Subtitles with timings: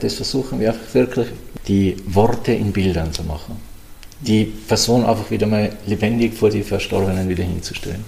[0.00, 1.28] Das versuchen wir auch wirklich,
[1.68, 3.60] die Worte in Bildern zu machen.
[4.20, 8.02] Die Person einfach wieder mal lebendig vor die Verstorbenen wieder hinzustellen.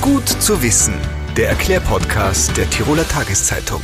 [0.00, 0.94] Gut zu wissen,
[1.36, 3.82] der Erklärpodcast der Tiroler Tageszeitung.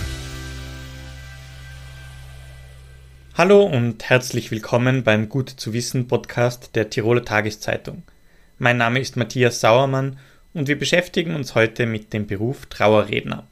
[3.35, 8.05] Hallo und herzlich willkommen beim Gut zu wissen Podcast der Tiroler Tageszeitung.
[8.59, 10.17] Mein Name ist Matthias Sauermann
[10.55, 13.47] und wir beschäftigen uns heute mit dem Beruf Trauerredner.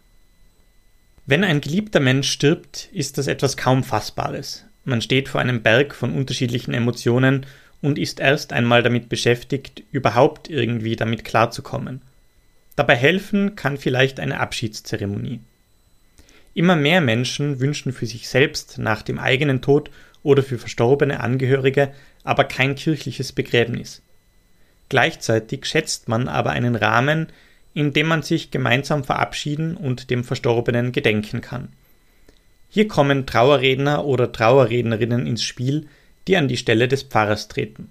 [1.26, 4.64] Wenn ein geliebter Mensch stirbt, ist das etwas kaum Fassbares.
[4.84, 7.46] Man steht vor einem Berg von unterschiedlichen Emotionen
[7.82, 12.02] und ist erst einmal damit beschäftigt, überhaupt irgendwie damit klarzukommen.
[12.76, 15.40] Dabei helfen kann vielleicht eine Abschiedszeremonie.
[16.54, 19.90] Immer mehr Menschen wünschen für sich selbst nach dem eigenen Tod
[20.22, 21.92] oder für verstorbene Angehörige
[22.24, 24.02] aber kein kirchliches Begräbnis.
[24.90, 27.28] Gleichzeitig schätzt man aber einen Rahmen,
[27.72, 31.68] in dem man sich gemeinsam verabschieden und dem Verstorbenen gedenken kann.
[32.68, 35.86] Hier kommen Trauerredner oder Trauerrednerinnen ins Spiel,
[36.26, 37.90] die an die Stelle des Pfarrers treten.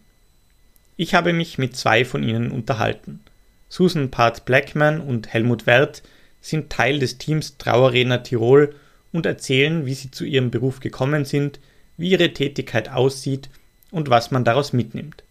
[0.98, 3.22] Ich habe mich mit zwei von ihnen unterhalten.
[3.70, 6.04] Susan Part Blackman und Helmut Werth
[6.42, 8.76] sind Teil des Teams Trauerredner Tirol
[9.14, 11.60] und erzählen, wie sie zu ihrem Beruf gekommen sind,
[11.96, 13.50] wie ihre Tätigkeit aussieht
[13.92, 15.24] und was man daraus mitnimmt.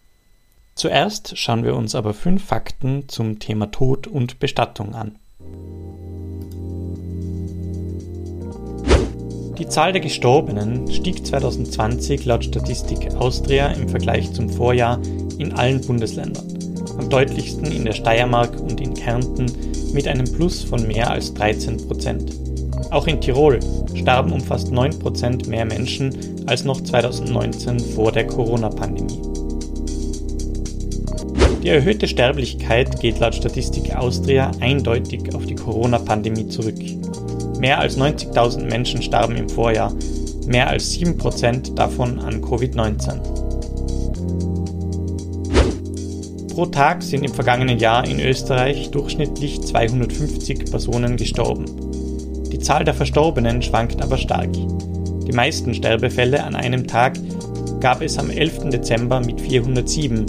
[0.79, 5.17] Zuerst schauen wir uns aber fünf Fakten zum Thema Tod und Bestattung an.
[9.57, 15.01] Die Zahl der Gestorbenen stieg 2020 laut Statistik Austria im Vergleich zum Vorjahr
[15.37, 16.47] in allen Bundesländern,
[16.97, 19.51] am deutlichsten in der Steiermark und in Kärnten
[19.91, 22.31] mit einem Plus von mehr als 13 Prozent.
[22.89, 23.59] Auch in Tirol
[23.95, 29.38] starben um fast 9 Prozent mehr Menschen als noch 2019 vor der Corona-Pandemie.
[31.63, 36.79] Die erhöhte Sterblichkeit geht laut Statistik Austria eindeutig auf die Corona-Pandemie zurück.
[37.59, 39.93] Mehr als 90.000 Menschen starben im Vorjahr,
[40.47, 43.19] mehr als 7% davon an Covid-19.
[46.53, 51.65] Pro Tag sind im vergangenen Jahr in Österreich durchschnittlich 250 Personen gestorben.
[52.51, 54.53] Die Zahl der Verstorbenen schwankt aber stark.
[54.53, 57.19] Die meisten Sterbefälle an einem Tag
[57.81, 58.69] gab es am 11.
[58.69, 60.25] Dezember mit 407,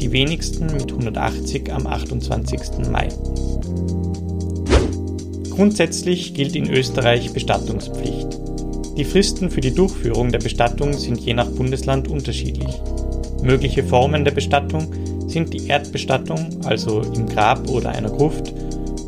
[0.00, 2.90] die wenigsten mit 180 am 28.
[2.90, 3.08] Mai.
[5.50, 8.38] Grundsätzlich gilt in Österreich Bestattungspflicht.
[8.96, 12.80] Die Fristen für die Durchführung der Bestattung sind je nach Bundesland unterschiedlich.
[13.42, 14.92] Mögliche Formen der Bestattung
[15.26, 18.52] sind die Erdbestattung, also im Grab oder einer Gruft,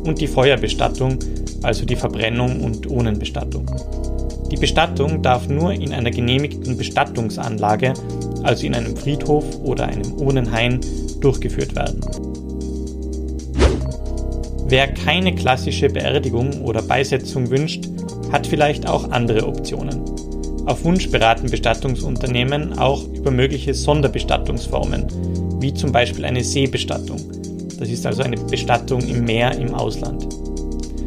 [0.05, 1.17] und die Feuerbestattung,
[1.63, 3.65] also die Verbrennung und Urnenbestattung.
[4.51, 7.93] Die Bestattung darf nur in einer genehmigten Bestattungsanlage
[8.43, 10.79] also in einem Friedhof oder einem Urnenhain,
[11.21, 12.01] durchgeführt werden.
[14.67, 17.85] Wer keine klassische Beerdigung oder Beisetzung wünscht,
[18.31, 20.01] hat vielleicht auch andere Optionen.
[20.65, 25.07] Auf Wunsch beraten Bestattungsunternehmen auch über mögliche Sonderbestattungsformen,
[25.61, 27.19] wie zum Beispiel eine Seebestattung.
[27.79, 30.27] Das ist also eine Bestattung im Meer im Ausland.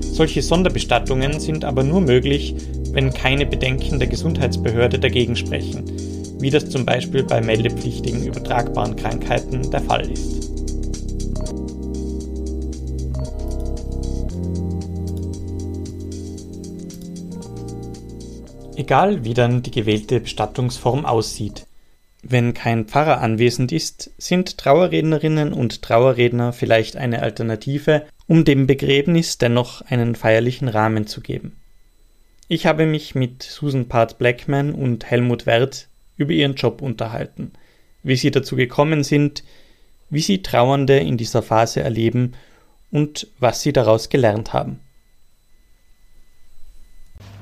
[0.01, 2.55] Solche Sonderbestattungen sind aber nur möglich,
[2.93, 5.85] wenn keine Bedenken der Gesundheitsbehörde dagegen sprechen,
[6.39, 10.51] wie das zum Beispiel bei meldepflichtigen übertragbaren Krankheiten der Fall ist.
[18.77, 21.67] Egal wie dann die gewählte Bestattungsform aussieht.
[22.23, 29.39] Wenn kein Pfarrer anwesend ist, sind Trauerrednerinnen und Trauerredner vielleicht eine Alternative, um dem Begräbnis
[29.39, 31.57] dennoch einen feierlichen Rahmen zu geben.
[32.49, 37.53] Ich habe mich mit Susan Part Blackman und Helmut Werth über ihren Job unterhalten,
[38.03, 39.45] wie sie dazu gekommen sind,
[40.11, 42.35] wie sie Trauernde in dieser Phase erleben
[42.91, 44.81] und was sie daraus gelernt haben.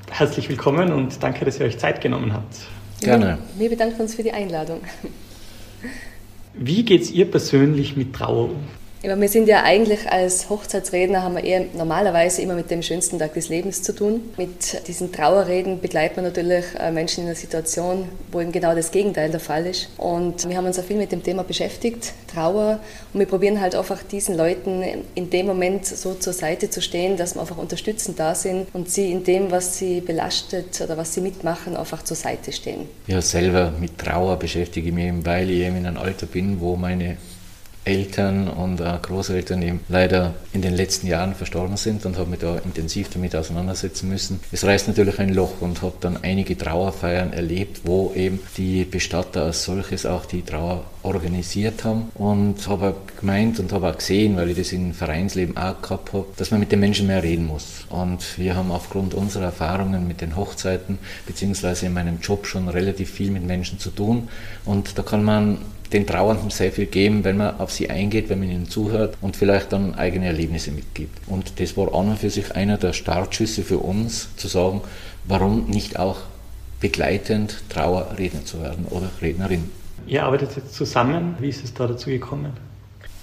[0.09, 2.67] Herzlich willkommen und danke, dass ihr euch Zeit genommen habt.
[3.01, 3.37] Gerne.
[3.57, 4.81] Wir bedanken uns für die Einladung.
[6.53, 8.63] Wie geht es ihr persönlich mit Trauer um?
[9.05, 13.19] Ja, wir sind ja eigentlich als Hochzeitsredner, haben wir eher normalerweise immer mit dem schönsten
[13.19, 14.21] Tag des Lebens zu tun.
[14.35, 18.89] Mit diesen Trauerreden begleitet man natürlich äh, Menschen in einer Situation, wo eben genau das
[18.89, 19.89] Gegenteil der Fall ist.
[19.99, 22.79] Und wir haben uns auch viel mit dem Thema beschäftigt, Trauer.
[23.13, 27.15] Und wir probieren halt einfach diesen Leuten in dem Moment so zur Seite zu stehen,
[27.15, 31.13] dass wir einfach unterstützend da sind und sie in dem, was sie belastet oder was
[31.13, 32.89] sie mitmachen, einfach zur Seite stehen.
[33.05, 36.75] Ja, selber mit Trauer beschäftige ich mich, weil ich eben in einem Alter bin, wo
[36.75, 37.17] meine
[37.85, 42.39] Eltern und äh, Großeltern eben leider in den letzten Jahren verstorben sind und habe mich
[42.39, 44.39] da intensiv damit auseinandersetzen müssen.
[44.51, 49.43] Es reißt natürlich ein Loch und habe dann einige Trauerfeiern erlebt, wo eben die Bestatter
[49.43, 54.49] als solches auch die Trauer organisiert haben und habe gemeint und habe auch gesehen, weil
[54.49, 57.85] ich das im Vereinsleben auch gehabt habe, dass man mit den Menschen mehr reden muss.
[57.89, 63.11] Und wir haben aufgrund unserer Erfahrungen mit den Hochzeiten beziehungsweise in meinem Job schon relativ
[63.11, 64.29] viel mit Menschen zu tun
[64.65, 65.59] und da kann man
[65.93, 69.35] den Trauernden sehr viel geben, wenn man auf sie eingeht, wenn man ihnen zuhört und
[69.35, 71.19] vielleicht dann eigene Erlebnisse mitgibt.
[71.27, 74.81] Und das war an und für sich einer der Startschüsse für uns, zu sagen,
[75.25, 76.17] warum nicht auch
[76.79, 79.69] begleitend Trauerredner zu werden oder Rednerin.
[80.07, 81.35] Ihr arbeitet jetzt zusammen.
[81.39, 82.53] Wie ist es da dazu gekommen?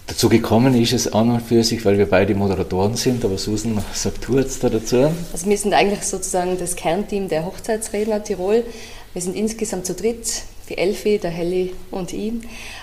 [0.08, 3.78] Dazu gekommen ist es an und für sich, weil wir beide Moderatoren sind, aber Susan,
[3.92, 5.10] sagt du jetzt da dazu?
[5.32, 8.64] Also wir sind eigentlich sozusagen das Kernteam der Hochzeitsredner Tirol.
[9.12, 12.32] Wir sind insgesamt zu dritt, die Elfi, der Helly und ich.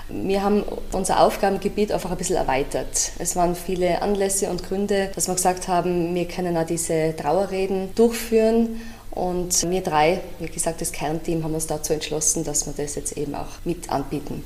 [0.07, 0.63] Wir haben
[0.93, 3.11] unser Aufgabengebiet einfach ein bisschen erweitert.
[3.19, 7.89] Es waren viele Anlässe und Gründe, dass wir gesagt haben, wir können auch diese Trauerreden
[7.95, 8.79] durchführen
[9.11, 13.17] und wir drei, wie gesagt, das Kernteam, haben uns dazu entschlossen, dass wir das jetzt
[13.17, 14.43] eben auch mit anbieten.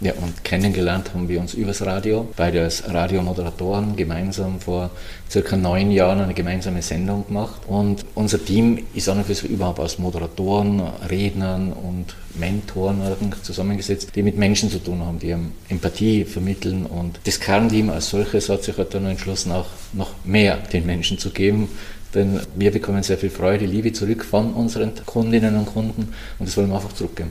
[0.00, 4.90] Ja, und kennengelernt haben wir uns übers Radio, beide als Radiomoderatoren gemeinsam vor
[5.28, 7.62] circa neun Jahren eine gemeinsame Sendung gemacht.
[7.66, 10.80] Und unser Team ist an und für sich überhaupt aus Moderatoren,
[11.10, 13.02] Rednern und Mentoren
[13.42, 15.34] zusammengesetzt, die mit Menschen zu tun haben, die
[15.68, 16.86] Empathie vermitteln.
[16.86, 21.18] Und das Kernteam als solches hat sich halt dann entschlossen, auch noch mehr den Menschen
[21.18, 21.68] zu geben,
[22.14, 26.56] denn wir bekommen sehr viel Freude, Liebe zurück von unseren Kundinnen und Kunden und das
[26.56, 27.30] wollen wir einfach zurückgeben.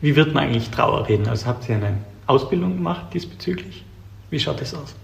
[0.00, 1.26] Wie wird man eigentlich Trauer reden?
[1.28, 1.94] Also habt ihr eine
[2.26, 3.84] Ausbildung gemacht diesbezüglich?
[4.30, 4.94] Wie schaut das aus?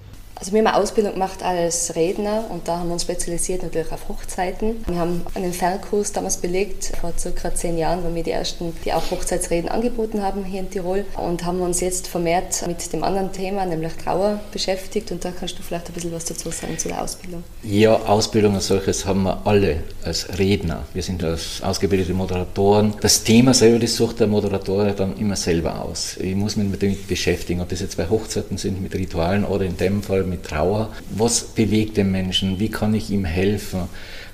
[0.43, 3.93] Also wir haben eine Ausbildung gemacht als Redner und da haben wir uns spezialisiert natürlich
[3.93, 4.85] auf Hochzeiten.
[4.89, 8.93] Wir haben einen Fernkurs damals belegt, vor circa zehn Jahren, wo wir die ersten, die
[8.93, 13.31] auch Hochzeitsreden angeboten haben hier in Tirol und haben uns jetzt vermehrt mit dem anderen
[13.31, 16.89] Thema, nämlich Trauer, beschäftigt und da kannst du vielleicht ein bisschen was dazu sagen zu
[16.89, 17.44] der Ausbildung.
[17.62, 20.83] Ja, Ausbildung als solches haben wir alle als Redner.
[20.93, 22.94] Wir sind als ausgebildete Moderatoren.
[23.00, 26.17] Das Thema selber, das sucht der Moderator dann immer selber aus.
[26.17, 29.77] Ich muss mich damit beschäftigen, ob das jetzt bei Hochzeiten sind, mit Ritualen oder in
[29.77, 30.90] dem Fall mit Trauer.
[31.11, 32.58] Was bewegt den Menschen?
[32.58, 33.82] Wie kann ich ihm helfen?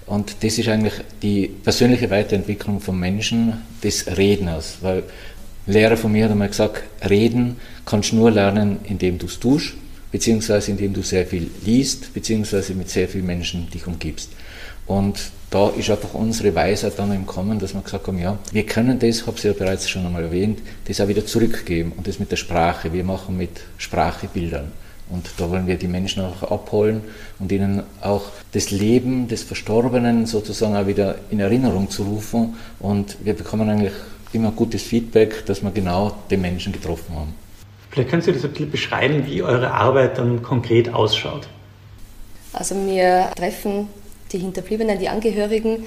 [0.07, 4.79] Und das ist eigentlich die persönliche Weiterentwicklung vom Menschen, des Redners.
[4.81, 5.03] Weil
[5.67, 9.75] Lehrer von mir hat einmal gesagt, reden kannst du nur lernen, indem du es tust,
[10.11, 14.31] beziehungsweise indem du sehr viel liest, beziehungsweise mit sehr vielen Menschen dich umgibst.
[14.87, 18.65] Und da ist einfach unsere Weisheit dann im Kommen, dass wir gesagt haben, ja, wir
[18.65, 22.19] können das, habe ich ja bereits schon einmal erwähnt, das auch wieder zurückgeben und das
[22.19, 22.93] mit der Sprache.
[22.93, 24.73] Wir machen mit Sprache Bildern.
[25.11, 27.03] Und da wollen wir die Menschen auch abholen
[27.39, 32.57] und ihnen auch das Leben des Verstorbenen sozusagen auch wieder in Erinnerung zu rufen.
[32.79, 33.95] Und wir bekommen eigentlich
[34.33, 37.35] immer gutes Feedback, dass wir genau den Menschen getroffen haben.
[37.91, 41.49] Vielleicht können Sie das ein bisschen beschreiben, wie eure Arbeit dann konkret ausschaut.
[42.53, 43.89] Also wir treffen
[44.33, 45.85] die Hinterbliebenen, die Angehörigen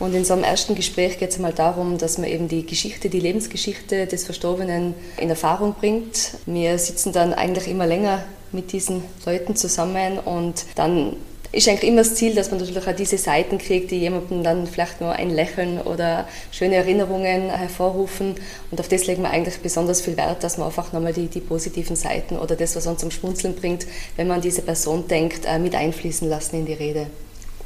[0.00, 3.08] und in so einem ersten Gespräch geht es einmal darum, dass man eben die Geschichte,
[3.08, 6.38] die Lebensgeschichte des Verstorbenen in Erfahrung bringt.
[6.46, 8.24] Wir sitzen dann eigentlich immer länger
[8.54, 11.16] mit diesen Leuten zusammen und dann
[11.54, 14.66] ist eigentlich immer das Ziel, dass man natürlich auch diese Seiten kriegt, die jemandem dann
[14.66, 18.34] vielleicht nur ein Lächeln oder schöne Erinnerungen hervorrufen.
[18.70, 21.40] Und auf das legen wir eigentlich besonders viel Wert, dass man einfach nochmal die, die
[21.40, 23.86] positiven Seiten oder das, was uns zum Schmunzeln bringt,
[24.16, 27.06] wenn man an diese Person denkt, äh, mit einfließen lassen in die Rede.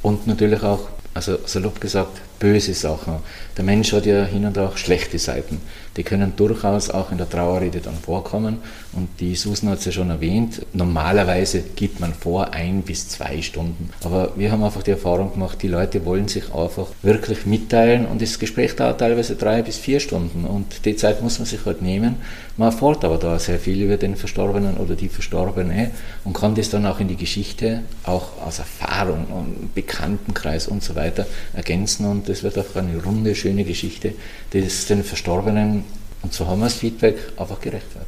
[0.03, 3.15] Und natürlich auch, also salopp gesagt, böse Sachen.
[3.57, 5.59] Der Mensch hat ja hin und auch schlechte Seiten.
[5.97, 8.59] Die können durchaus auch in der Trauerrede dann vorkommen.
[8.93, 13.41] Und die Susan hat es ja schon erwähnt, normalerweise gibt man vor ein bis zwei
[13.41, 13.89] Stunden.
[14.03, 18.21] Aber wir haben einfach die Erfahrung gemacht, die Leute wollen sich einfach wirklich mitteilen und
[18.21, 20.45] das Gespräch dauert teilweise drei bis vier Stunden.
[20.45, 22.15] Und die Zeit muss man sich halt nehmen.
[22.55, 25.91] Man erfährt aber da sehr viel über den Verstorbenen oder die Verstorbene
[26.23, 30.95] und kann das dann auch in die Geschichte, auch aus Erfahrung und Bekanntenkreis und so
[30.95, 32.05] weiter ergänzen.
[32.05, 34.13] Und das wird auch eine runde, schöne Geschichte,
[34.53, 35.83] die es den Verstorbenen,
[36.21, 38.07] und so haben wir das Feedback, einfach gerecht wird.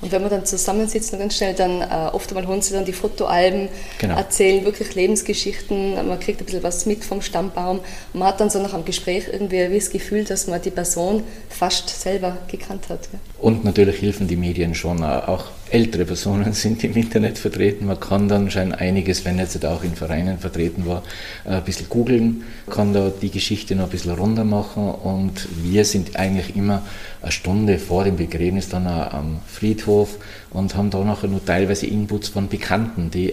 [0.00, 2.92] Und wenn wir dann zusammensitzen, ganz schnell, dann äh, oft einmal holen sie dann die
[2.92, 3.68] Fotoalben,
[3.98, 4.16] genau.
[4.16, 7.80] erzählen wirklich Lebensgeschichten, man kriegt ein bisschen was mit vom Stammbaum
[8.12, 11.88] man hat dann so nach einem Gespräch irgendwie das Gefühl, dass man die Person fast
[11.88, 13.10] selber gekannt hat.
[13.10, 13.20] Gell?
[13.38, 17.86] Und natürlich helfen die Medien schon, auch ältere Personen sind im Internet vertreten.
[17.86, 21.02] Man kann dann schon einiges, wenn jetzt auch in Vereinen vertreten war,
[21.46, 26.16] ein bisschen googeln, kann da die Geschichte noch ein bisschen runter machen und wir sind
[26.16, 26.82] eigentlich immer
[27.22, 30.18] eine Stunde vor dem Begräbnis dann am Friedhof
[30.50, 33.32] und haben da nachher nur teilweise Inputs von Bekannten, die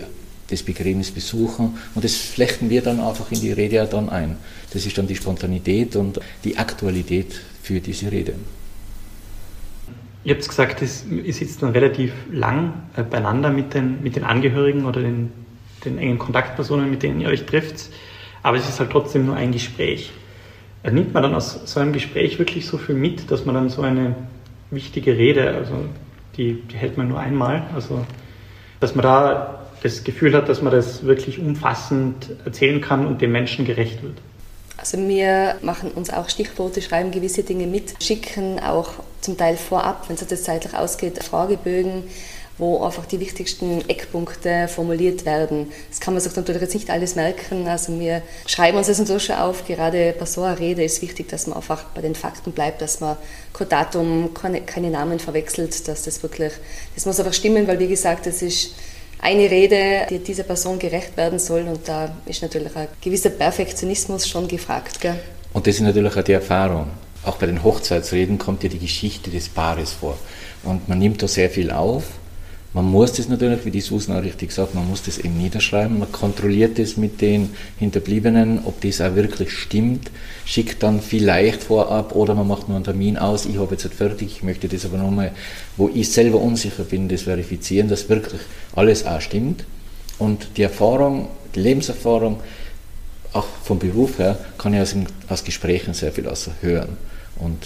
[0.50, 4.38] das Begräbnis besuchen und das flechten wir dann einfach in die Rede dann ein.
[4.72, 8.34] Das ist dann die Spontanität und die Aktualität für diese Rede.
[10.23, 14.85] Ihr habt gesagt, ihr sitzt dann relativ lang äh, beieinander mit den, mit den Angehörigen
[14.85, 15.31] oder den,
[15.85, 17.89] den engen Kontaktpersonen, mit denen ihr euch trifft,
[18.43, 20.11] aber es ist halt trotzdem nur ein Gespräch.
[20.83, 23.69] Äh, nimmt man dann aus so einem Gespräch wirklich so viel mit, dass man dann
[23.69, 24.15] so eine
[24.71, 25.85] wichtige Rede, also
[26.38, 27.63] die, die hält man nur einmal.
[27.73, 28.05] Also,
[28.79, 33.31] dass man da das Gefühl hat, dass man das wirklich umfassend erzählen kann und dem
[33.31, 34.17] Menschen gerecht wird.
[34.79, 40.07] Also wir machen uns auch Stichworte, schreiben gewisse Dinge mit, schicken auch zum Teil vorab,
[40.07, 42.03] wenn es das zeitlich ausgeht, Fragebögen,
[42.57, 45.71] wo einfach die wichtigsten Eckpunkte formuliert werden.
[45.89, 47.67] Das kann man sich natürlich jetzt nicht alles merken.
[47.67, 49.65] Also wir schreiben uns das natürlich schon auf.
[49.65, 53.00] Gerade bei so einer Rede ist wichtig, dass man einfach bei den Fakten bleibt, dass
[53.00, 53.17] man
[53.53, 56.53] kein Datum, keine, keine Namen verwechselt, dass das wirklich,
[56.95, 58.71] das muss einfach stimmen, weil wie gesagt, das ist
[59.21, 64.27] eine Rede, die dieser Person gerecht werden soll und da ist natürlich ein gewisser Perfektionismus
[64.27, 65.01] schon gefragt.
[65.01, 65.19] Gell?
[65.53, 66.88] Und das ist natürlich auch die Erfahrung.
[67.25, 70.17] Auch bei den Hochzeitsreden kommt ja die Geschichte des Paares vor.
[70.63, 72.03] Und man nimmt da sehr viel auf
[72.73, 75.97] man muss das natürlich, wie die Susan auch richtig sagt, man muss das eben niederschreiben.
[75.97, 77.49] Man kontrolliert das mit den
[77.79, 80.11] Hinterbliebenen, ob das auch wirklich stimmt,
[80.45, 83.95] schickt dann vielleicht vorab oder man macht nur einen Termin aus, ich habe jetzt nicht
[83.95, 85.31] fertig, ich möchte das aber nochmal,
[85.77, 88.41] wo ich selber unsicher bin, das verifizieren, dass wirklich
[88.75, 89.65] alles auch stimmt.
[90.19, 92.39] Und die Erfahrung, die Lebenserfahrung,
[93.33, 94.95] auch vom Beruf her, kann ich aus,
[95.27, 96.97] aus Gesprächen sehr viel außer hören.
[97.38, 97.57] Und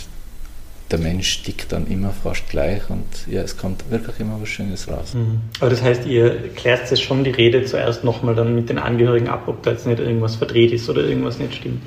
[0.91, 4.87] der Mensch tickt dann immer fast gleich und ja, es kommt wirklich immer was Schönes
[4.87, 5.13] raus.
[5.13, 5.41] Mhm.
[5.59, 9.27] Aber das heißt, ihr klärt jetzt schon die Rede zuerst nochmal dann mit den Angehörigen
[9.27, 11.81] ab, ob da jetzt nicht irgendwas verdreht ist oder irgendwas nicht stimmt.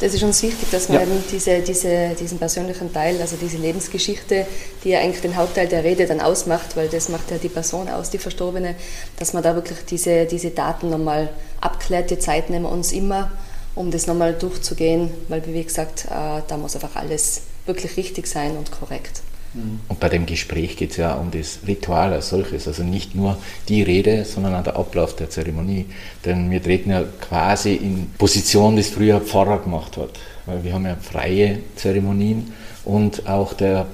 [0.00, 1.02] Das ist uns wichtig, dass man ja.
[1.02, 4.46] eben diese, diese, diesen persönlichen Teil, also diese Lebensgeschichte,
[4.82, 7.86] die ja eigentlich den Hauptteil der Rede dann ausmacht, weil das macht ja die Person
[7.88, 8.76] aus, die Verstorbene,
[9.18, 11.28] dass man da wirklich diese, diese Daten nochmal
[11.60, 12.10] abklärt.
[12.10, 13.30] Die Zeit nehmen wir uns immer,
[13.74, 18.56] um das nochmal durchzugehen, weil wie gesagt, äh, da muss einfach alles wirklich richtig sein
[18.56, 19.22] und korrekt.
[19.52, 23.36] Und bei dem Gespräch geht es ja um das Ritual als solches, also nicht nur
[23.68, 25.86] die Rede, sondern auch der Ablauf der Zeremonie.
[26.24, 30.10] Denn wir treten ja quasi in Position, die es früher Pfarrer gemacht hat.
[30.46, 32.52] Weil wir haben ja freie Zeremonien
[32.84, 33.86] und auch der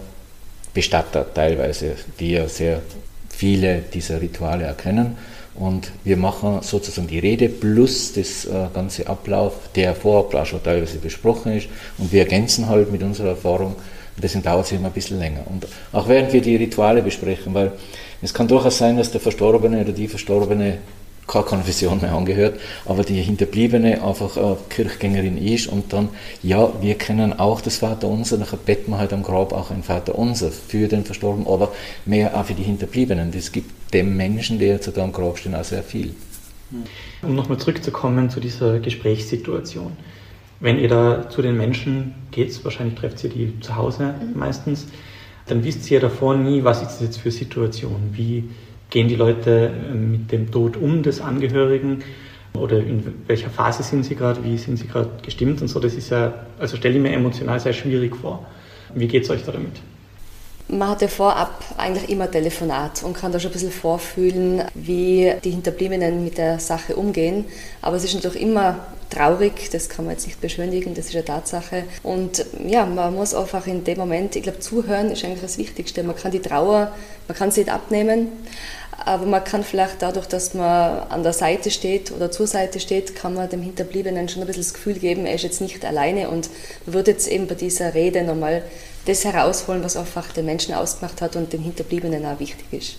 [0.74, 2.82] Bestatter teilweise, die ja sehr
[3.30, 5.16] viele dieser Rituale erkennen.
[5.58, 10.62] Und wir machen sozusagen die Rede plus das äh, ganze Ablauf, der vorab auch schon
[10.62, 11.68] teilweise besprochen ist.
[11.98, 13.74] Und wir ergänzen halt mit unserer Erfahrung.
[13.74, 15.40] Und deswegen dauert es immer ein bisschen länger.
[15.46, 17.72] Und auch während wir die Rituale besprechen, weil
[18.22, 20.78] es kann durchaus sein, dass der Verstorbene oder die Verstorbene
[21.26, 26.08] keine Konfession mehr angehört, aber die Hinterbliebene einfach eine Kirchgängerin ist und dann,
[26.42, 30.50] ja, wir kennen auch das Vaterunser, dann beten wir halt am Grab auch ein Vaterunser
[30.50, 31.72] für den Verstorbenen, aber
[32.04, 33.32] mehr auch für die Hinterbliebenen.
[33.32, 36.14] Das gibt dem Menschen, der jetzt da am Grab steht, auch sehr viel.
[37.22, 39.92] Um nochmal zurückzukommen zu dieser Gesprächssituation.
[40.58, 44.38] Wenn ihr da zu den Menschen geht, wahrscheinlich trefft ihr die zu Hause mhm.
[44.38, 44.86] meistens,
[45.46, 48.44] dann wisst ihr ja davor nie, was ist das jetzt für Situation, wie
[48.96, 52.02] gehen die Leute ähm, mit dem Tod um des Angehörigen
[52.54, 55.78] oder in welcher Phase sind sie gerade, wie sind sie gerade gestimmt und so.
[55.80, 58.46] Das ist ja, also stelle ich mir emotional sehr schwierig vor.
[58.94, 59.82] Wie geht es euch da damit?
[60.68, 65.50] Man hatte vorab eigentlich immer Telefonat und kann da schon ein bisschen vorfühlen, wie die
[65.50, 67.44] Hinterbliebenen mit der Sache umgehen.
[67.82, 68.78] Aber es ist natürlich immer
[69.10, 71.84] traurig, das kann man jetzt nicht beschönigen, das ist eine Tatsache.
[72.02, 76.02] Und ja, man muss einfach in dem Moment, ich glaube, zuhören ist eigentlich das Wichtigste.
[76.02, 76.92] Man kann die Trauer,
[77.28, 78.28] man kann sie nicht abnehmen,
[79.06, 83.14] aber man kann vielleicht dadurch, dass man an der Seite steht oder zur Seite steht,
[83.14, 86.28] kann man dem Hinterbliebenen schon ein bisschen das Gefühl geben, er ist jetzt nicht alleine
[86.28, 86.50] und
[86.86, 88.64] würde jetzt eben bei dieser Rede nochmal
[89.04, 92.96] das herausholen, was einfach den Menschen ausgemacht hat und den Hinterbliebenen auch wichtig ist.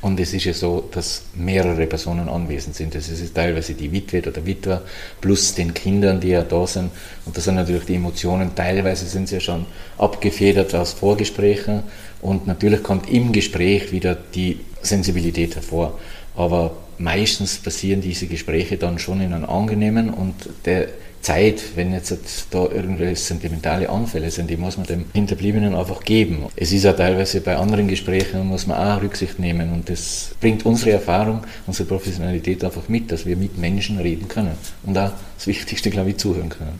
[0.00, 2.94] Und es ist ja so, dass mehrere Personen anwesend sind.
[2.94, 4.80] Das ist teilweise die Witwe oder der Witwer
[5.20, 6.90] plus den Kindern, die ja da sind.
[7.26, 8.54] Und das sind natürlich die Emotionen.
[8.54, 9.66] Teilweise sind sie ja schon
[9.98, 11.82] abgefedert aus Vorgesprächen.
[12.22, 15.98] Und natürlich kommt im Gespräch wieder die Sensibilität hervor.
[16.36, 20.34] Aber meistens passieren diese Gespräche dann schon in einem angenehmen und
[20.64, 20.88] der
[21.20, 26.46] Zeit, wenn jetzt da irgendwelche sentimentale Anfälle sind, die muss man dem Hinterbliebenen einfach geben.
[26.56, 30.64] Es ist ja teilweise bei anderen Gesprächen, muss man auch Rücksicht nehmen und das bringt
[30.64, 35.46] unsere Erfahrung, unsere Professionalität einfach mit, dass wir mit Menschen reden können und auch das
[35.46, 36.78] Wichtigste, glaube ich, zuhören können.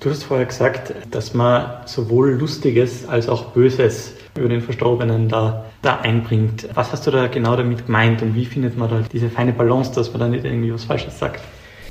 [0.00, 5.64] Du hast vorher gesagt, dass man sowohl Lustiges als auch Böses über den Verstorbenen da,
[5.82, 6.68] da einbringt.
[6.74, 9.92] Was hast du da genau damit gemeint und wie findet man da diese feine Balance,
[9.94, 11.40] dass man da nicht irgendwie was Falsches sagt?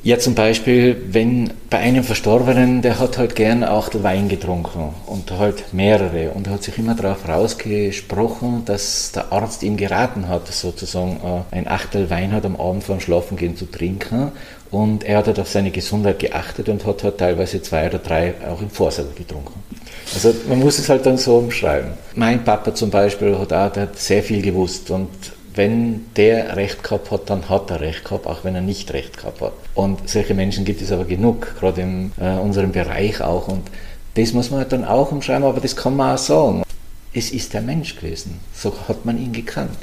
[0.04, 4.96] Ja, zum Beispiel, wenn bei einem Verstorbenen, der hat halt gern auch den Wein getrunken
[5.06, 10.28] und halt mehrere und er hat sich immer darauf rausgesprochen, dass der Arzt ihm geraten
[10.28, 14.32] hat, sozusagen äh, ein Achtel Wein hat am Abend vor dem Schlafengehen zu trinken
[14.72, 18.34] und er hat halt auf seine Gesundheit geachtet und hat halt teilweise zwei oder drei
[18.50, 19.62] auch im Vorsaal getrunken.
[20.14, 21.92] Also man muss es halt dann so umschreiben.
[22.16, 25.10] Mein Papa zum Beispiel hat auch der hat sehr viel gewusst und
[25.54, 29.18] wenn der Recht gehabt hat, dann hat er Recht gehabt, auch wenn er nicht Recht
[29.18, 29.54] gehabt hat.
[29.76, 33.50] Und solche Menschen gibt es aber genug, gerade in äh, unserem Bereich auch.
[33.50, 33.64] Und
[34.14, 36.64] das muss man halt dann auch umschreiben, aber das kann man auch sagen.
[37.14, 38.40] es ist der Mensch gewesen.
[38.54, 39.78] So hat man ihn gekannt.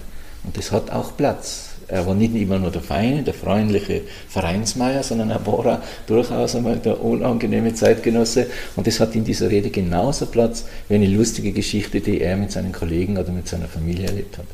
[0.44, 1.67] Und das hat auch Platz.
[1.88, 6.54] Er war nicht immer nur der feine, der freundliche Vereinsmeier, sondern er war auch durchaus
[6.54, 8.46] einmal der unangenehme Zeitgenosse.
[8.76, 12.52] Und das hat in dieser Rede genauso Platz wie eine lustige Geschichte, die er mit
[12.52, 14.44] seinen Kollegen oder mit seiner Familie erlebt hat.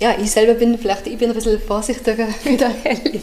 [0.00, 3.20] Ja, ich selber bin vielleicht ich bin ein bisschen vorsichtiger wie der Helly,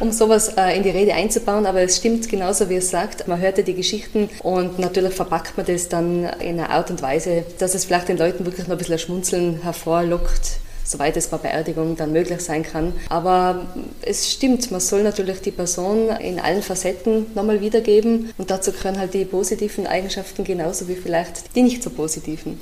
[0.00, 3.26] um sowas äh, in die Rede einzubauen, aber es stimmt genauso, wie es sagt.
[3.26, 7.00] Man hört ja die Geschichten und natürlich verpackt man das dann in einer Art und
[7.00, 11.38] Weise, dass es vielleicht den Leuten wirklich noch ein bisschen Schmunzeln hervorlockt soweit es bei
[11.38, 12.92] Beerdigung dann möglich sein kann.
[13.08, 13.66] Aber
[14.02, 18.98] es stimmt, man soll natürlich die Person in allen Facetten nochmal wiedergeben und dazu gehören
[18.98, 22.58] halt die positiven Eigenschaften genauso wie vielleicht die nicht so positiven.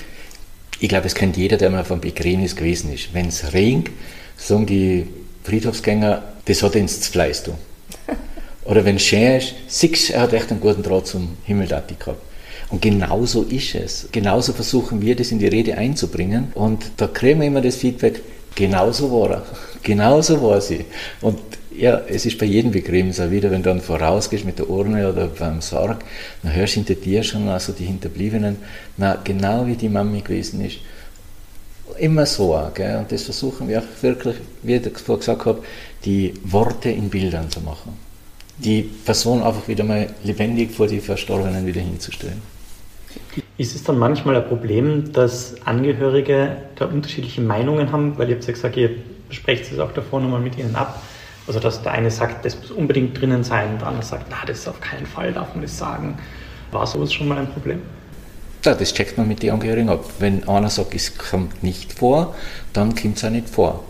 [0.81, 3.13] Ich glaube, es kennt jeder, der mal vom Begräbnis gewesen ist.
[3.13, 3.91] Wenn es regnet,
[4.37, 5.07] sagen die
[5.45, 7.53] Friedhofsgänger, das hat ins Fleiß du.
[8.65, 12.30] Oder wenn es schön ist, siehst er hat echt einen guten Draht zum Himmel gehabt.
[12.71, 14.09] Und genauso ist es.
[14.13, 16.53] Genauso versuchen wir, das in die Rede einzubringen.
[16.55, 18.23] Und da kriegen wir immer das Feedback,
[18.55, 19.43] genauso war er.
[19.83, 20.85] Genauso war sie.
[21.23, 21.39] Und
[21.75, 25.11] ja, es ist bei jedem Begräbnis auch wieder, wenn du dann vorausgehst mit der Urne
[25.11, 26.05] oder beim Sarg,
[26.43, 28.57] dann hörst du hinter dir schon also die Hinterbliebenen,
[28.99, 30.79] na, genau wie die Mami gewesen ist.
[31.99, 32.99] Immer so, gell?
[32.99, 35.63] und das versuchen wir auch wirklich, wie ich vorher gesagt habe,
[36.05, 37.97] die Worte in Bildern zu machen.
[38.59, 42.43] Die Person einfach wieder mal lebendig vor die Verstorbenen wieder hinzustellen.
[43.59, 48.19] Ist es dann manchmal ein Problem, dass Angehörige da unterschiedliche Meinungen haben?
[48.19, 48.91] Weil ihr habt ja gesagt, ihr
[49.29, 51.03] besprecht es auch davor nochmal mit ihnen ab.
[51.47, 54.61] Also dass der eine sagt, das muss unbedingt drinnen sein, der andere sagt, na, das
[54.61, 56.17] ist auf keinen Fall, darf man das sagen.
[56.71, 57.81] War sowas schon mal ein Problem?
[58.65, 60.05] Ja, das checkt man mit den Angehörigen ab.
[60.19, 62.35] Wenn einer sagt, es kommt nicht vor,
[62.73, 63.85] dann kommt es auch nicht vor.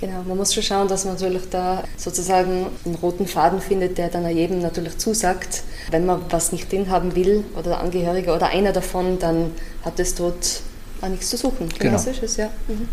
[0.00, 4.08] Genau, man muss schon schauen, dass man natürlich da sozusagen einen roten Faden findet, der
[4.08, 5.62] dann jedem natürlich zusagt.
[5.90, 9.52] Wenn man was nicht drin haben will oder der Angehörige oder einer davon, dann
[9.84, 10.60] hat es dort
[11.00, 11.68] auch nichts zu suchen.
[11.78, 12.18] Genau, genau.
[12.22, 12.50] es, ja.
[12.68, 12.88] Mhm.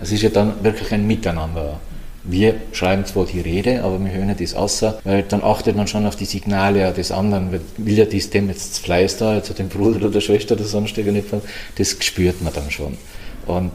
[0.00, 1.80] Es ist ja dann wirklich ein Miteinander.
[2.24, 6.06] Wir schreiben zwar die Rede, aber wir hören das außer, weil dann achtet man schon
[6.06, 7.52] auf die Signale des anderen.
[7.52, 11.12] Will ja das dem jetzt Fleiß da, jetzt hat den Bruder oder Schwester oder sonstiger
[11.12, 11.28] nicht,
[11.78, 12.98] das spürt man dann schon.
[13.46, 13.72] Und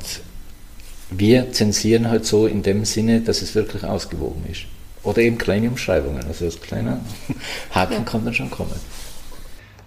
[1.12, 4.62] wir zensieren halt so in dem Sinne, dass es wirklich ausgewogen ist.
[5.04, 6.24] Oder eben kleine Umschreibungen.
[6.26, 7.02] Also das kleine
[7.72, 8.00] Haken ja.
[8.02, 8.76] kann dann schon kommen.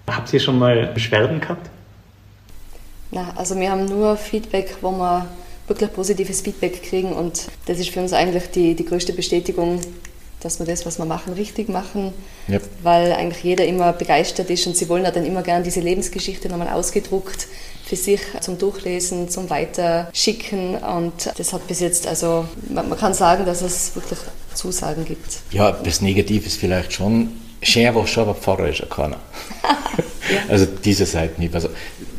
[0.06, 1.70] Habt ihr schon mal Beschwerden gehabt?
[3.10, 5.26] Na, also wir haben nur Feedback, wo wir
[5.66, 9.80] wirklich positives Feedback kriegen und das ist für uns eigentlich die, die größte Bestätigung,
[10.40, 12.12] dass wir das, was wir machen, richtig machen,
[12.50, 12.62] yep.
[12.82, 16.50] weil eigentlich jeder immer begeistert ist und sie wollen ja dann immer gern diese Lebensgeschichte
[16.50, 17.46] nochmal ausgedruckt
[17.96, 23.14] für sich zum Durchlesen, zum Weiterschicken und das hat bis jetzt, also man, man kann
[23.14, 24.18] sagen, dass es wirklich
[24.54, 25.40] Zusagen gibt.
[25.50, 29.18] Ja, das Negative ist vielleicht schon, Scher war schon, aber Pfarrer ist ja keiner.
[29.62, 29.78] ja.
[30.48, 31.54] Also diese Seite nicht.
[31.54, 31.68] Also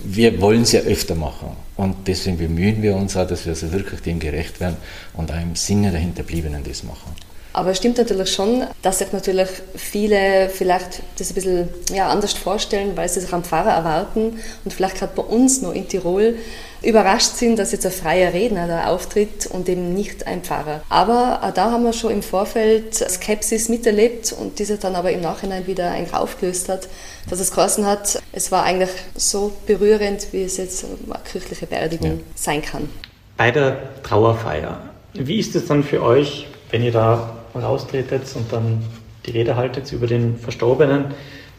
[0.03, 3.71] wir wollen es ja öfter machen und deswegen bemühen wir uns auch, dass wir also
[3.71, 4.77] wirklich dem gerecht werden
[5.13, 7.11] und auch im Sinne der Hinterbliebenen das machen.
[7.55, 12.33] Aber es stimmt natürlich schon, dass sich natürlich viele vielleicht das ein bisschen ja, anders
[12.33, 16.35] vorstellen, weil sie sich am Pfarrer erwarten und vielleicht gerade bei uns noch in Tirol
[16.83, 20.81] überrascht sind, dass jetzt ein freier Redner da auftritt und eben nicht ein Pfarrer.
[20.89, 25.21] Aber auch da haben wir schon im Vorfeld Skepsis miterlebt und diese dann aber im
[25.21, 26.89] Nachhinein wieder eigentlich aufgelöst hat,
[27.29, 32.17] dass es geheißen hat, es war eigentlich so berührend, wie es jetzt eine kirchliche Beerdigung
[32.17, 32.23] ja.
[32.35, 32.89] sein kann.
[33.37, 34.77] Bei der Trauerfeier,
[35.13, 38.83] wie ist es dann für euch, wenn ihr da raustretet und dann
[39.25, 41.13] die Rede haltet über den Verstorbenen,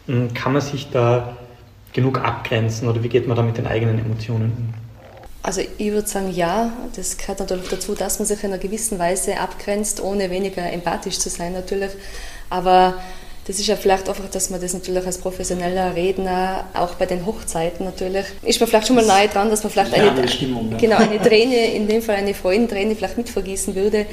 [0.07, 1.37] hm, kann man sich da
[1.93, 4.73] genug abgrenzen oder wie geht man da mit den eigenen Emotionen um?
[5.43, 8.99] Also ich würde sagen, ja, das gehört natürlich dazu, dass man sich in einer gewissen
[8.99, 11.91] Weise abgrenzt, ohne weniger empathisch zu sein natürlich.
[12.49, 12.95] Aber
[13.47, 17.25] das ist ja vielleicht einfach, dass man das natürlich als professioneller Redner, auch bei den
[17.25, 20.67] Hochzeiten natürlich, ist man vielleicht schon mal nahe dran, dass man vielleicht eine, eine, Stimmung,
[20.67, 20.77] ne?
[20.77, 24.05] genau, eine Träne, in dem Fall eine Freudenträne vielleicht mitvergießen würde.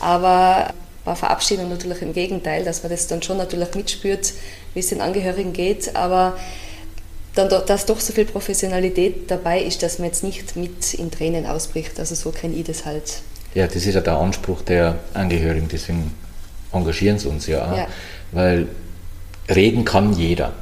[0.00, 0.74] Aber
[1.16, 4.32] Verabschiedung natürlich im Gegenteil, dass man das dann schon natürlich mitspürt,
[4.74, 6.36] wie es den Angehörigen geht, aber
[7.34, 11.46] dann, dass doch so viel Professionalität dabei ist, dass man jetzt nicht mit in Tränen
[11.46, 11.98] ausbricht.
[11.98, 13.22] Also so kenne ich das halt.
[13.54, 16.14] Ja, das ist ja der Anspruch der Angehörigen, deswegen
[16.72, 17.86] engagieren sie uns ja auch, ja.
[18.32, 18.68] weil
[19.48, 20.52] reden kann jeder.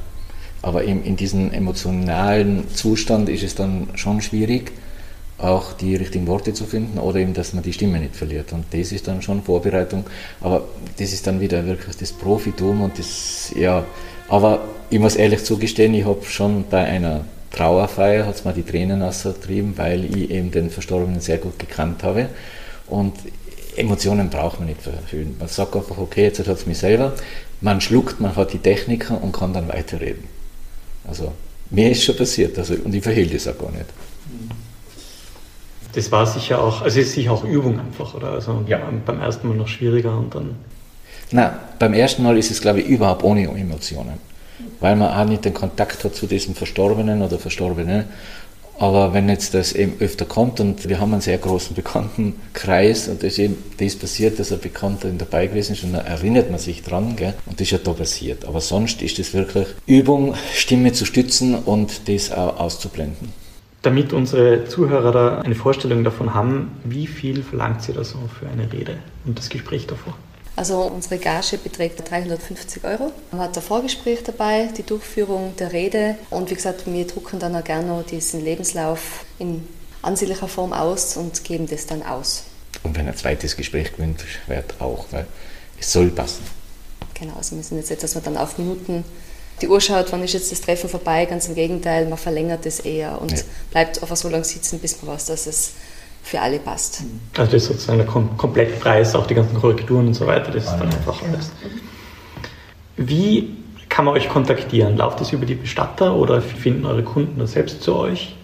[0.63, 4.73] Aber in, in diesem emotionalen Zustand ist es dann schon schwierig,
[5.39, 8.53] auch die richtigen Worte zu finden oder eben, dass man die Stimme nicht verliert.
[8.53, 10.05] Und das ist dann schon Vorbereitung.
[10.41, 10.65] Aber
[10.99, 13.85] das ist dann wieder wirklich das Profitum und das, ja,
[14.29, 18.63] aber ich muss ehrlich zugestehen, ich habe schon bei einer Trauerfeier hat es mir die
[18.63, 22.29] Tränen ausgetrieben, weil ich eben den Verstorbenen sehr gut gekannt habe.
[22.87, 23.15] Und
[23.77, 25.37] Emotionen braucht man nicht verhüllen.
[25.39, 27.15] Man sagt einfach, okay, jetzt hat es mich selber.
[27.61, 30.25] Man schluckt, man hat die Techniker und kann dann weiterreden.
[31.07, 31.33] Also
[31.71, 33.87] mir ist schon passiert also, und ich verhehle das auch gar nicht.
[35.93, 38.33] Das war sicher auch, also ist sicher auch Übung einfach, oder?
[38.33, 38.81] Also ja.
[39.07, 40.57] beim ersten Mal noch schwieriger und dann.
[41.31, 44.15] Na, beim ersten Mal ist es, glaube ich, überhaupt ohne Emotionen.
[44.81, 48.07] Weil man auch nicht den Kontakt hat zu diesem Verstorbenen oder Verstorbenen.
[48.79, 53.25] Aber wenn jetzt das eben öfter kommt und wir haben einen sehr großen Bekanntenkreis und
[53.25, 56.85] es eben das passiert, dass ein Bekannter dabei gewesen ist und dann erinnert man sich
[56.85, 57.35] dran gell?
[57.47, 58.45] und das ist ja da passiert.
[58.45, 63.33] Aber sonst ist es wirklich Übung, Stimme zu stützen und das auch auszublenden.
[63.83, 68.49] Damit unsere Zuhörer da eine Vorstellung davon haben, wie viel verlangt sie da so für
[68.49, 70.15] eine Rede und das Gespräch davor?
[70.57, 73.13] Also unsere Gage beträgt 350 Euro.
[73.31, 77.55] Man hat ein Vorgespräch dabei, die Durchführung der Rede und wie gesagt, wir drucken dann
[77.55, 79.63] auch gerne diesen Lebenslauf in
[80.03, 82.45] ansehnlicher Form aus und geben das dann aus.
[82.83, 85.27] Und wenn ein zweites Gespräch gewünscht wird, auch, weil
[85.79, 86.43] es soll passen.
[87.15, 89.05] Genau, also wir sind jetzt, nicht, dass man dann auf Minuten
[89.61, 92.81] die Uhr schaut, wann ist jetzt das Treffen vorbei, ganz im Gegenteil, man verlängert es
[92.81, 93.39] eher und ja.
[93.71, 95.73] bleibt einfach so lange sitzen, bis man weiß, dass es
[96.23, 97.03] für alle passt.
[97.37, 100.65] Also das ist sozusagen der Kom Komplettpreis, auch die ganzen Korrekturen und so weiter, das
[100.65, 101.51] ist dann einfach alles.
[102.97, 103.57] Wie
[103.89, 104.97] kann man euch kontaktieren?
[104.97, 108.35] Läuft das über die Bestatter oder finden eure Kunden das selbst zu euch?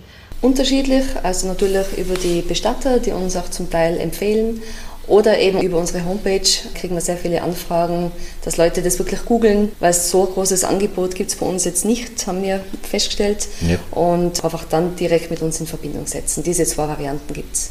[0.41, 4.63] Unterschiedlich, also natürlich über die Bestatter, die uns auch zum Teil empfehlen
[5.07, 8.11] oder eben über unsere Homepage kriegen wir sehr viele Anfragen,
[8.45, 11.65] dass Leute das wirklich googeln, weil es so ein großes Angebot gibt es bei uns
[11.65, 13.49] jetzt nicht, haben wir festgestellt.
[13.69, 13.79] Ja.
[13.91, 16.43] Und einfach dann direkt mit uns in Verbindung setzen.
[16.43, 17.71] Diese zwei Varianten gibt es.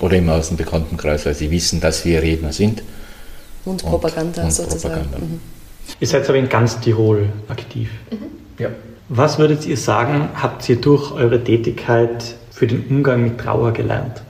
[0.00, 2.82] Oder eben aus dem Bekanntenkreis, weil sie wissen, dass wir Redner sind.
[3.64, 4.94] Und, und Propaganda und sozusagen.
[4.94, 5.18] Propaganda.
[5.18, 5.40] Mhm.
[6.00, 7.90] Ihr seid aber in ganz Tirol aktiv.
[8.10, 8.62] Mhm.
[8.62, 8.70] Ja.
[9.08, 14.22] Was würdet ihr sagen, habt ihr durch eure Tätigkeit für den Umgang mit Trauer gelernt?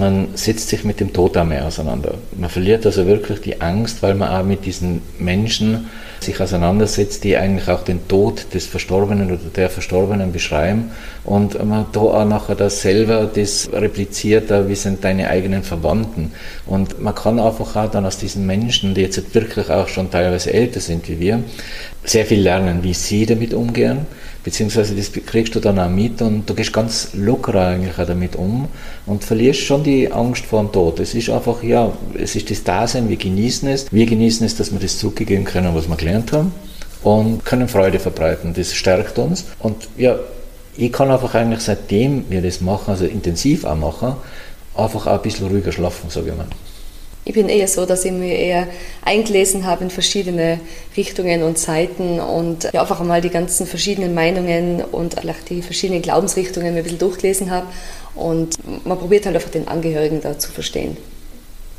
[0.00, 2.14] Man setzt sich mit dem Tod auch mehr auseinander.
[2.36, 5.88] Man verliert also wirklich die Angst, weil man auch mit diesen Menschen
[6.20, 10.90] sich auseinandersetzt, die eigentlich auch den Tod des Verstorbenen oder der Verstorbenen beschreiben
[11.24, 16.32] und man da auch nachher das selber das repliziert, wie sind deine eigenen Verwandten.
[16.66, 20.52] Und man kann einfach auch dann aus diesen Menschen, die jetzt wirklich auch schon teilweise
[20.52, 21.42] älter sind wie wir,
[22.04, 24.06] sehr viel lernen, wie sie damit umgehen
[24.44, 28.36] beziehungsweise das kriegst du dann auch mit und du gehst ganz locker eigentlich auch damit
[28.36, 28.68] um
[29.06, 31.00] und verlierst schon die Angst vor dem Tod.
[31.00, 34.72] Es ist einfach, ja, es ist das Dasein, wir genießen es, wir genießen es, dass
[34.72, 36.52] wir das zurückgeben können, was wir gelernt haben
[37.02, 38.54] und können Freude verbreiten.
[38.54, 40.18] Das stärkt uns und ja,
[40.76, 44.14] ich kann einfach eigentlich seitdem wir das machen, also intensiv auch machen,
[44.74, 46.46] einfach auch ein bisschen ruhiger schlafen, sage ich mal.
[47.24, 48.66] Ich bin eher so, dass ich mir eher
[49.02, 50.58] eingelesen habe in verschiedene
[50.96, 56.02] Richtungen und Seiten und ja, einfach einmal die ganzen verschiedenen Meinungen und vielleicht die verschiedenen
[56.02, 57.66] Glaubensrichtungen mir ein bisschen durchgelesen habe.
[58.14, 58.56] Und
[58.86, 60.96] man probiert halt einfach den Angehörigen da zu verstehen.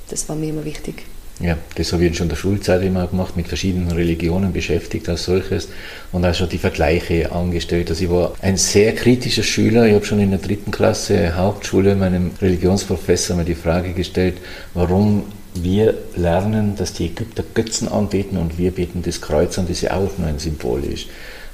[0.10, 1.04] Das war mir immer wichtig.
[1.42, 5.24] Ja, das habe ich schon in der Schulzeit immer gemacht, mit verschiedenen Religionen beschäftigt als
[5.24, 5.70] solches
[6.12, 7.90] und auch schon die Vergleiche angestellt.
[7.90, 9.88] Also ich war ein sehr kritischer Schüler.
[9.88, 14.36] Ich habe schon in der dritten Klasse Hauptschule meinem Religionsprofessor mal die Frage gestellt,
[14.76, 15.24] warum
[15.56, 19.94] wir lernen, dass die Ägypter Götzen anbeten und wir beten das Kreuz an, das ja
[19.96, 21.08] auch nur ein Symbol ist.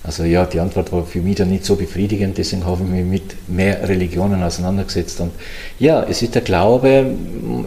[0.08, 3.04] Also ja, die Antwort war für mich dann nicht so befriedigend, deswegen habe ich mich
[3.04, 5.20] mit mehr Religionen auseinandergesetzt.
[5.20, 5.34] Und
[5.80, 7.14] ja, es ist der Glaube,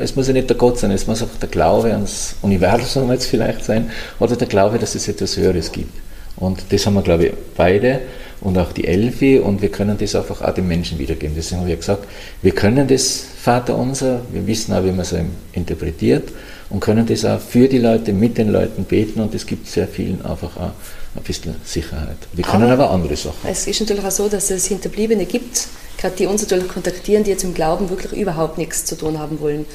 [0.00, 3.26] es muss ja nicht der Gott sein, es muss auch der Glaube ans Universum jetzt
[3.26, 5.92] vielleicht sein oder der Glaube, dass es etwas Höheres gibt.
[6.36, 8.00] Und das haben wir, glaube ich, beide
[8.40, 11.36] und auch die Elfi und wir können das einfach auch den Menschen wiedergeben.
[11.36, 12.06] Deswegen habe ich gesagt,
[12.40, 15.14] wir können das Vaterunser, wir wissen auch, wie man es
[15.52, 16.30] interpretiert
[16.70, 19.86] und können das auch für die Leute, mit den Leuten beten und es gibt sehr
[19.86, 20.72] vielen einfach auch
[21.16, 22.16] ein bisschen Sicherheit.
[22.32, 23.36] Wir können aber, aber andere Sachen.
[23.44, 25.66] Es ist natürlich auch so, dass es Hinterbliebene gibt,
[25.98, 29.40] gerade die uns natürlich kontaktieren, die jetzt im Glauben wirklich überhaupt nichts zu tun haben
[29.40, 29.66] wollen.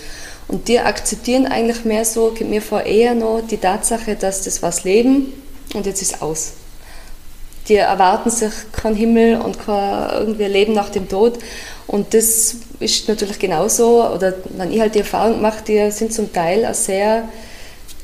[0.47, 4.61] Und die akzeptieren eigentlich mehr so, gibt mir vor eher noch die Tatsache, dass das
[4.61, 5.33] was leben
[5.73, 6.53] und jetzt ist aus.
[7.67, 11.39] Die erwarten sich keinen Himmel und kein irgendwie Leben nach dem Tod.
[11.87, 16.31] Und das ist natürlich genauso, oder wenn ich halt die Erfahrung mache, die sind zum
[16.31, 17.27] Teil auch sehr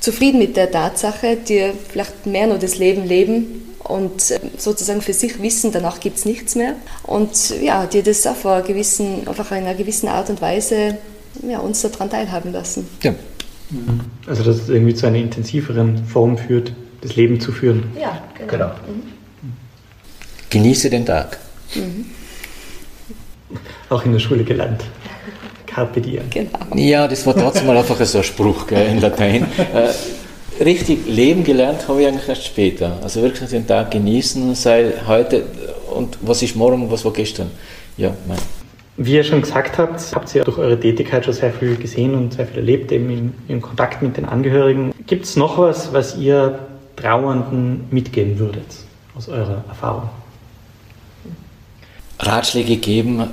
[0.01, 4.21] zufrieden mit der Tatsache, die vielleicht mehr nur das Leben leben und
[4.57, 6.75] sozusagen für sich wissen, danach gibt es nichts mehr.
[7.03, 10.97] Und ja, die das auf einer gewissen, einfach in einer gewissen Art und Weise
[11.47, 12.87] ja, uns daran teilhaben lassen.
[13.03, 13.13] Ja.
[14.27, 17.83] Also dass es irgendwie zu einer intensiveren Form führt, das Leben zu führen.
[17.99, 18.51] Ja, genau.
[18.51, 18.67] genau.
[18.67, 19.03] Mhm.
[20.49, 21.39] Genieße den Tag.
[21.75, 22.05] Mhm.
[23.89, 24.83] Auch in der Schule gelernt.
[25.73, 26.23] Carpe diem.
[26.29, 26.59] Genau.
[26.75, 29.45] Ja, das war trotzdem mal einfach so ein Spruch gell, in Latein.
[29.73, 32.97] Äh, richtig leben gelernt habe ich eigentlich erst später.
[33.01, 35.43] Also wirklich den Tag genießen, sei heute
[35.95, 37.51] und was ist morgen, was war gestern.
[37.97, 38.37] Ja, mein.
[38.97, 42.33] Wie ihr schon gesagt habt, habt ihr durch eure Tätigkeit schon sehr viel gesehen und
[42.33, 44.93] sehr viel erlebt, eben in, in Kontakt mit den Angehörigen.
[45.07, 46.59] Gibt es noch was, was ihr
[46.97, 48.65] Trauernden mitgeben würdet
[49.15, 50.09] aus eurer Erfahrung?
[52.19, 53.23] Ratschläge geben,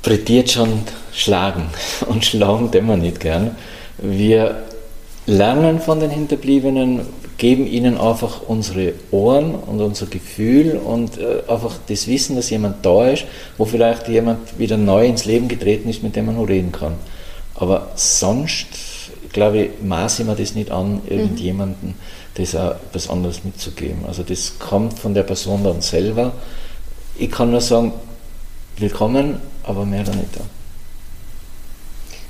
[0.00, 0.82] interpretiert schon
[1.12, 1.64] schlagen.
[2.06, 3.56] Und schlagen tun wir nicht gern.
[3.98, 4.62] Wir
[5.26, 7.00] lernen von den Hinterbliebenen,
[7.36, 12.84] geben ihnen einfach unsere Ohren und unser Gefühl und äh, einfach das Wissen, dass jemand
[12.84, 13.24] da ist,
[13.56, 16.96] wo vielleicht jemand wieder neu ins Leben getreten ist, mit dem man noch reden kann.
[17.54, 18.66] Aber sonst,
[19.32, 21.94] glaube ich, maße ich mir das nicht an, irgendjemanden
[22.34, 24.04] das auch etwas anderes mitzugeben.
[24.06, 26.32] Also das kommt von der Person dann selber.
[27.18, 27.92] Ich kann nur sagen,
[28.76, 29.36] willkommen,
[29.70, 30.30] aber mehr dann nicht.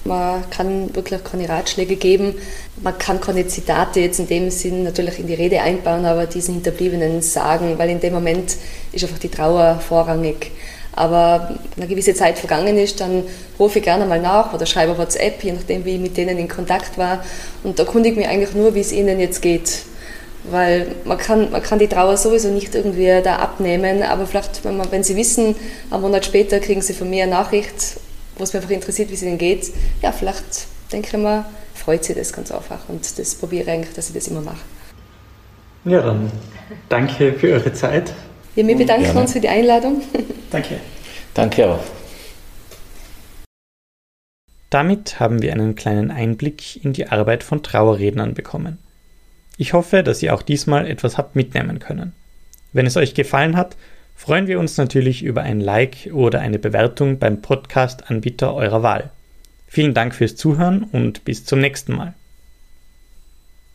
[0.05, 2.35] Man kann wirklich keine Ratschläge geben.
[2.83, 6.55] Man kann keine Zitate jetzt in dem Sinn natürlich in die Rede einbauen, aber diesen
[6.55, 8.57] Hinterbliebenen sagen, weil in dem Moment
[8.93, 10.53] ist einfach die Trauer vorrangig.
[10.93, 13.25] Aber wenn eine gewisse Zeit vergangen ist, dann
[13.59, 16.49] rufe ich gerne mal nach oder schreibe WhatsApp, je nachdem, wie ich mit denen in
[16.49, 17.23] Kontakt war
[17.63, 19.83] und erkundige mich eigentlich nur, wie es ihnen jetzt geht.
[20.45, 24.77] Weil man kann, man kann die Trauer sowieso nicht irgendwie da abnehmen, aber vielleicht, wenn,
[24.77, 25.55] man, wenn sie wissen,
[25.91, 27.99] einen Monat später kriegen sie von mir eine Nachricht
[28.41, 29.71] wo es mich einfach interessiert, wie es ihnen geht,
[30.03, 32.89] ja, vielleicht denke ich mal, freut sie das ganz einfach.
[32.89, 34.65] Und das probiere ich eigentlich, dass ich das immer mache.
[35.85, 36.33] Ja, dann
[36.89, 38.13] danke für eure Zeit.
[38.57, 39.21] Ja, wir bedanken Gerne.
[39.21, 40.03] uns für die Einladung.
[40.51, 40.81] Danke.
[41.35, 41.79] Danke auch.
[44.69, 48.79] Damit haben wir einen kleinen Einblick in die Arbeit von Trauerrednern bekommen.
[49.61, 52.15] Ich hoffe, dass ihr auch diesmal etwas habt mitnehmen können.
[52.73, 53.77] Wenn es euch gefallen hat,
[54.17, 59.11] freuen wir uns natürlich über ein Like oder eine Bewertung beim Podcast-Anbieter eurer Wahl.
[59.67, 62.15] Vielen Dank fürs Zuhören und bis zum nächsten Mal.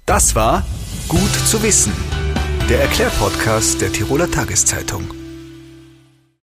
[0.07, 0.65] Das war
[1.07, 1.93] Gut zu wissen,
[2.67, 5.24] der Erklärpodcast der Tiroler Tageszeitung.